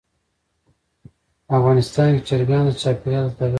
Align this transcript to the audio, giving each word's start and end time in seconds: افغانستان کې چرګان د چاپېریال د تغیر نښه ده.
افغانستان 1.57 2.07
کې 2.15 2.21
چرګان 2.27 2.63
د 2.67 2.71
چاپېریال 2.81 3.25
د 3.27 3.31
تغیر 3.31 3.33
نښه 3.39 3.45
ده. 3.47 3.49